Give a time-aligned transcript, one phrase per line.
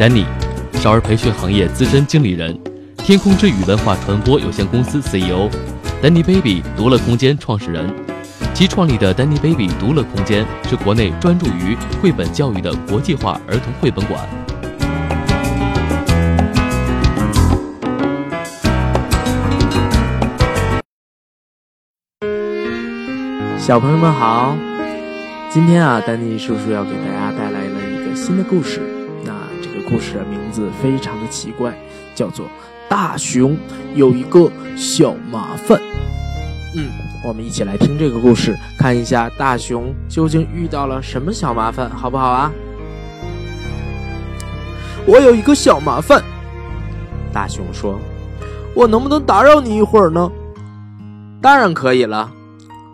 [0.00, 0.24] 丹尼，
[0.72, 2.58] 少儿培训行业资深经理人，
[2.96, 5.50] 天空之语文化传播有限公司 CEO，
[6.00, 7.94] 丹尼 baby 读乐空间创始人。
[8.54, 14.26] 其创立的丹尼 baby 读乐空间是国内专注于绘本教育的国际化儿童绘本馆。
[23.58, 24.56] 小朋友们好，
[25.50, 28.80] 今天啊，丹尼叔叔要给大家带来了一个新的故事。
[29.90, 31.76] 故事的名字非常的奇怪，
[32.14, 32.46] 叫做
[32.88, 33.56] 《大熊
[33.94, 35.76] 有一个小麻烦》。
[36.76, 36.88] 嗯，
[37.24, 42.52] 我们一起来听这个故事，看一下大熊究竟遇到了什么小麻烦，好不好啊？
[45.06, 46.22] 我有一个小麻烦，
[47.32, 47.98] 大熊说
[48.76, 50.30] ：“我能不能打扰你一会儿呢？”
[51.42, 52.30] 当然可以了。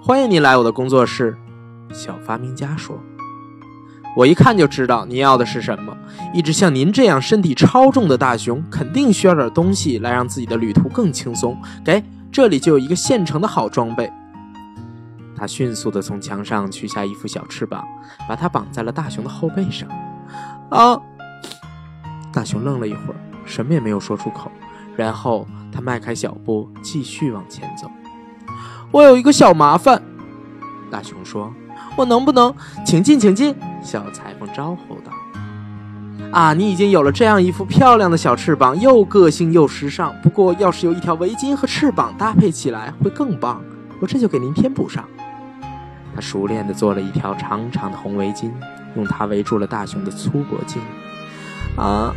[0.03, 1.37] 欢迎你来我的工作室，
[1.93, 2.99] 小发明家说
[4.17, 5.95] ：“我一看就知道你要的是什么。
[6.33, 11.55] 一只像您这样身体超重的大熊，肯定需要点东西来让自己的旅途更轻松。
[11.85, 14.11] 给，这里就有一个现成的好装备。”
[15.37, 17.85] 他迅速地从墙上取下一副小翅膀，
[18.27, 19.87] 把它绑在了大熊的后背上。
[20.71, 20.99] 啊！
[22.33, 24.51] 大熊愣了一会儿，什么也没有说出口。
[24.97, 27.91] 然后他迈开小步，继续往前走。
[28.91, 30.03] 我有一个小麻烦，
[30.91, 31.53] 大熊说
[31.97, 35.13] ：“我能不能请进，请进？”小裁缝招呼道
[36.33, 40.15] ：“啊，你已经有了这样一副漂亮的小翅膀，又个性又时尚。
[40.23, 43.61] 不过，要是有一条围巾和翅膀搭配起来，会更棒。
[44.01, 45.05] 我这就给您添补上。”
[46.15, 48.51] 他熟练地做了一条长长的红围巾，
[48.97, 50.81] 用它围住了大熊的粗脖颈。
[51.77, 52.15] 啊！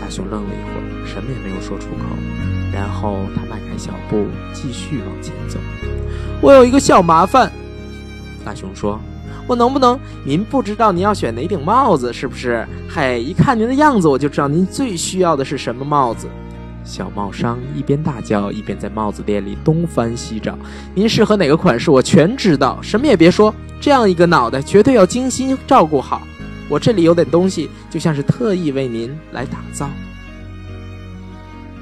[0.00, 2.04] 大熊愣了一会儿，什么也没有说出口。
[2.72, 5.58] 然后他迈开小步，继续往前走。
[6.40, 7.50] 我有一个小麻烦，
[8.46, 8.96] 大熊说
[9.48, 9.98] ：“我能不能……
[10.24, 12.64] 您不知道您要选哪顶帽子，是不是？
[12.88, 16.28] 嘿，一看您的样子，我就知道您最需要的是什么帽子。”
[16.86, 20.56] 小帽商一边大叫，一边在帽子店里东翻西找。
[20.94, 22.78] 您适合哪个款式，我全知道。
[22.80, 26.22] 什么也别说，这样一个脑袋，绝对要精心照顾好。
[26.68, 29.90] 我这里有点东西，就像是特意为您来打造。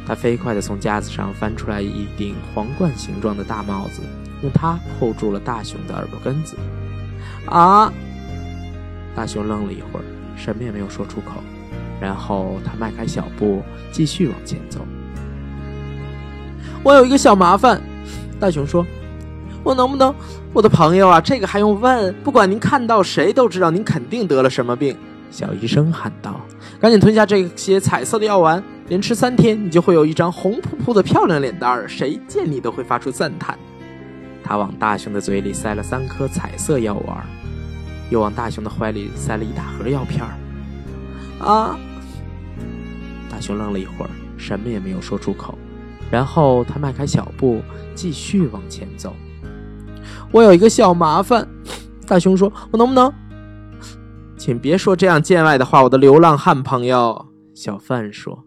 [0.06, 4.02] 他飞快地从架子上翻出来一顶皇冠形状的大帽子，
[4.42, 6.56] 用它扣住了大熊的耳朵根子。
[7.46, 7.92] 啊！
[9.14, 10.04] 大熊愣了一会儿，
[10.36, 11.42] 什么也没有说出口。
[12.00, 14.80] 然后他迈开小步，继续往前走。
[16.82, 17.80] 我有一个小麻烦，
[18.38, 18.84] 大熊说
[19.64, 20.14] ：“我能不能……
[20.52, 22.14] 我的朋友啊，这个还用问？
[22.22, 24.96] 不管您看到谁，都知道您肯定得了什么病。”
[25.30, 26.40] 小医生喊道
[26.78, 33.58] ：“赶紧吞下这些彩色的药丸。”连吃三天，你就会有一张红扑扑的漂亮脸蛋儿，谁见你都会发出赞叹。
[34.42, 37.26] 他往大熊的嘴里塞了三颗彩色药丸，
[38.10, 41.44] 又往大熊的怀里塞了一大盒药片儿。
[41.44, 41.78] 啊！
[43.30, 45.58] 大熊愣了一会儿，什么也没有说出口。
[46.10, 47.62] 然后他迈开小步，
[47.94, 49.16] 继续往前走。
[50.30, 51.48] 我有一个小麻烦，
[52.06, 53.10] 大熊说：“我能不能……
[54.36, 58.44] 请别说这样见外的话，我的流浪汉朋友。”小贩说。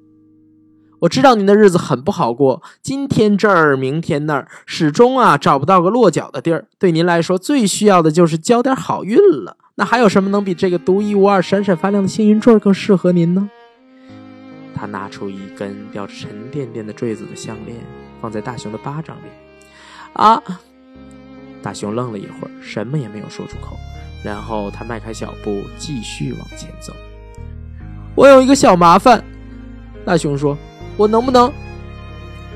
[1.00, 6.66] 我知道您的日子很不好过，今天这儿，明天那儿，始终啊找不到个落脚的地儿。
[6.80, 9.58] 对您来说，最需要的就是交点好运了。
[9.76, 13.48] 那还有什么能比这个独一无二、闪闪发亮的幸运坠更适合您呢？
[14.74, 17.78] 他拿出一根吊着沉甸甸的坠子的项链，
[18.20, 19.30] 放在大熊的巴掌里。
[20.14, 20.42] 啊！
[21.62, 23.78] 大熊愣了一会儿，什么也没有说出口。
[24.24, 26.92] 然后他迈开小步，继续往前走。
[28.16, 29.24] 我有一个小麻烦，
[30.04, 30.58] 大熊说。
[30.98, 31.52] 我能不能？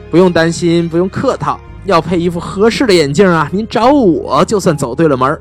[0.09, 3.49] 不用担心，不用客套，要配一副合适的眼镜啊！
[3.53, 5.39] 您找我就算走对了门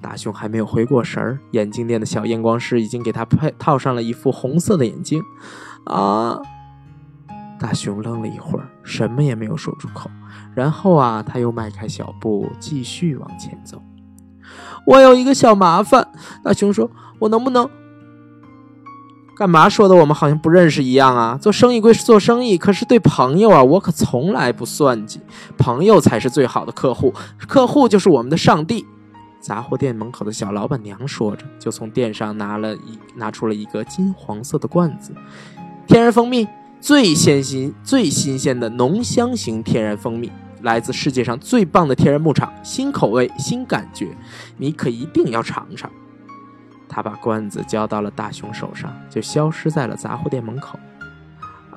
[0.00, 5.22] 大熊还没有回过神儿，眼镜店的小验光师已经给他配套上了一副红色的眼镜。
[5.84, 6.38] 啊！
[7.58, 10.10] 大熊愣了一会儿，什么也没有说出口。
[10.54, 13.82] 然后啊，他又迈开小步，继续往前走。
[14.86, 16.06] 我有一个小麻烦，
[16.42, 17.68] 大熊说：“我能不能？”
[19.36, 21.36] 干嘛说的我们好像不认识一样啊？
[21.40, 25.20] 做生意归是做生意，可是对朋友啊，我可从来不算计。
[25.58, 27.12] 朋友才是最好的客户，
[27.48, 28.86] 客户就是我们的上帝。
[29.40, 35.12] 杂货店门口的小老板娘说着，就从店上拿了一拿出了一个金黄色的罐子，
[35.86, 36.46] 天然蜂蜜，
[36.80, 40.32] 最鲜新、最新鲜的浓香型天然蜂蜜，
[40.62, 44.16] 来自世界上最棒的天然牧场，新口味，新感觉，
[44.56, 45.90] 你可一定要尝尝。
[46.88, 50.78] 他把罐子交到了大熊手上，就消失在了杂货店门口。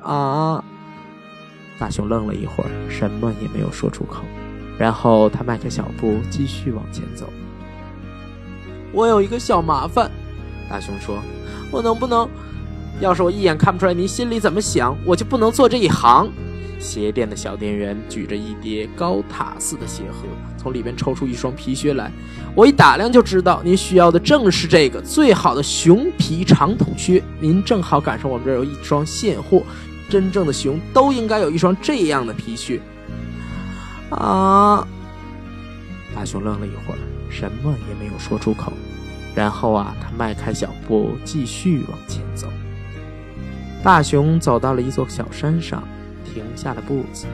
[0.02, 0.62] 啊！
[1.78, 4.24] 大熊愣了一会儿，什么也没有说出口。
[4.78, 7.28] 然后他迈开小步，继续往前走。
[8.92, 10.10] 我有一个小麻烦，
[10.68, 11.18] 大熊说
[11.70, 12.28] ：“我能不能
[13.00, 16.28] 要是我一眼看不出来您心里怎么想，我就不能做这一行。
[16.78, 20.26] 鞋店的小店员举着一叠高塔似的鞋盒，
[20.56, 22.10] 从里边抽出一双皮靴来。
[22.54, 27.22] 我一打量就知道，您需要的正是这个最好的熊皮长筒靴。
[27.40, 29.62] 您正好赶上我们这儿有一双现货，
[30.08, 32.80] 真正的熊都应该有一双这样的皮靴。
[34.10, 34.86] 啊！
[36.14, 36.98] 大熊愣了一会儿，
[37.30, 38.72] 什么也没有说出口。
[39.34, 42.48] 然后啊，他迈开脚步继续往前走。
[43.84, 45.82] 大熊走到了一座小山上。
[46.32, 47.26] 停下了步子，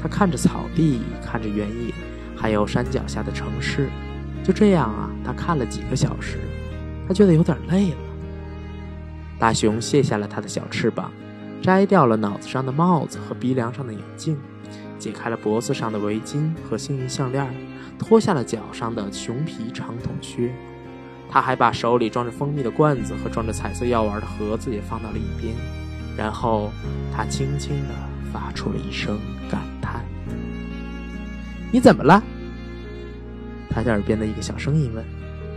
[0.00, 1.92] 他看着草地，看着原野，
[2.36, 3.90] 还有山脚下的城市。
[4.44, 6.38] 就这样啊，他看了几个小时，
[7.08, 7.96] 他觉得有点累了。
[9.38, 11.10] 大熊卸下了他的小翅膀，
[11.60, 14.38] 摘掉了脑子上的帽子和鼻梁上的眼镜，
[14.98, 17.52] 解开了脖子上的围巾和幸运项链，
[17.98, 20.54] 脱下了脚上的熊皮长筒靴。
[21.28, 25.54] 他还把手里装着蜂蜜的罐子和装着彩色药丸的盒子也放到了一边，
[26.16, 26.70] 然后
[27.12, 28.15] 他轻轻地。
[28.36, 29.18] 发出了一声
[29.50, 30.04] 感叹
[31.72, 32.22] ：“你怎么了？”
[33.70, 35.02] 他在耳边的一个小声音问：“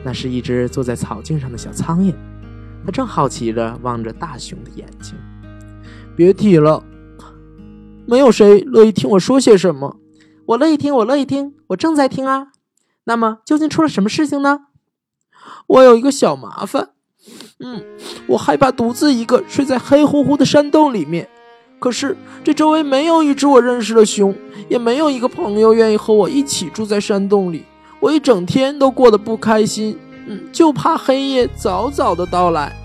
[0.02, 2.16] 那是一只坐在草茎上的小苍蝇。”
[2.86, 5.14] 他正好奇的望着大熊的眼睛。
[6.16, 6.81] 别提了，
[8.06, 9.98] 没有谁乐意听我说些什么。
[10.46, 12.48] 我乐意听，我乐意听，我正在听啊。
[13.04, 14.68] 那么，究竟出了什么事情呢？
[15.68, 16.92] 我有一个小麻烦。
[17.60, 17.84] 嗯，
[18.28, 21.30] 我害怕独自一个睡在黑乎乎的山洞里面。
[21.80, 24.36] 可是这周围没有一只我认识的熊，
[24.68, 27.66] 也没有一个朋友愿意和我一起住在山洞里。
[28.00, 29.98] 我一整天都过得不开心，
[30.28, 32.76] 嗯，就怕黑夜早早的到来。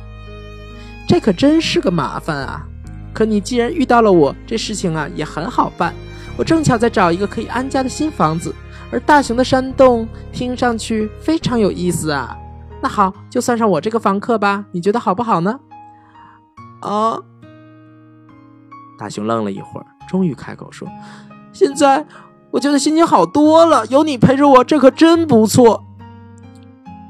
[1.06, 2.67] 这可真是个麻烦啊！
[3.12, 5.94] 可你既然遇到了我，这事情啊也很好办。
[6.37, 8.55] 我正巧在找一个可以安家的新房子，
[8.91, 12.37] 而大熊的山洞听上去非常有意思啊。
[12.82, 15.61] 那好，就算上我这个房客吧，你觉得好不好呢？
[16.81, 17.19] 啊？
[18.99, 20.88] 大熊愣了一会儿，终于开口说
[21.52, 22.06] ：“现在
[22.50, 25.85] 我觉得心情好多了，有你陪着我，这可真不错。”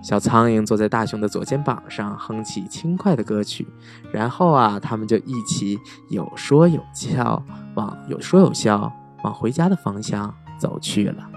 [0.02, 3.66] 小苍蝇坐在大熊的左肩膀上，哼起轻快的歌曲，
[4.12, 5.78] 然后啊，他们就一起
[6.10, 7.42] 有说有笑，
[7.74, 8.92] 往有说有笑
[9.22, 11.33] 往回家的方向走去了。